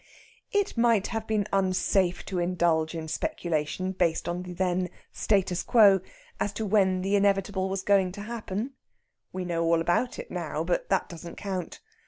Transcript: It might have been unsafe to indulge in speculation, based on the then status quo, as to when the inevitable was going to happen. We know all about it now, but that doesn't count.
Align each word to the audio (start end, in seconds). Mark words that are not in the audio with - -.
It 0.51 0.75
might 0.75 1.05
have 1.13 1.27
been 1.27 1.45
unsafe 1.53 2.25
to 2.25 2.39
indulge 2.39 2.95
in 2.95 3.07
speculation, 3.07 3.91
based 3.91 4.27
on 4.27 4.41
the 4.41 4.51
then 4.53 4.89
status 5.11 5.61
quo, 5.61 6.01
as 6.39 6.51
to 6.53 6.65
when 6.65 7.03
the 7.03 7.15
inevitable 7.15 7.69
was 7.69 7.83
going 7.83 8.11
to 8.13 8.21
happen. 8.21 8.71
We 9.31 9.45
know 9.45 9.63
all 9.63 9.79
about 9.79 10.17
it 10.17 10.31
now, 10.31 10.63
but 10.63 10.89
that 10.89 11.07
doesn't 11.07 11.35
count. 11.35 11.81